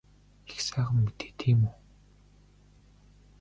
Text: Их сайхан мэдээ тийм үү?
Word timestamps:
Их 0.51 0.57
сайхан 0.65 0.97
мэдээ 1.05 1.31
тийм 1.39 1.59
үү? 1.69 1.73